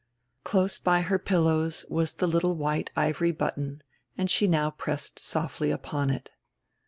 Close 0.43 0.79
by 0.79 1.01
her 1.01 1.19
pillows 1.19 1.85
was 1.87 2.11
die 2.13 2.25
little 2.25 2.55
white 2.55 2.89
ivory 2.95 3.31
button, 3.31 3.83
and 4.17 4.31
she 4.31 4.47
now 4.47 4.71
pressed 4.71 5.19
softly 5.19 5.69
upon 5.69 6.09
it. 6.09 6.31